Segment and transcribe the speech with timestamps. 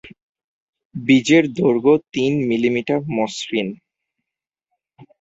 [0.95, 3.67] বীজের দৈর্ঘ্য তিন মিলিমিটার, মসৃণ।